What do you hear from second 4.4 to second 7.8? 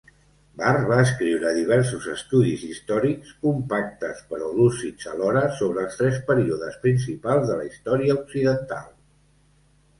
lúcids alhora, sobre els tres períodes principals de la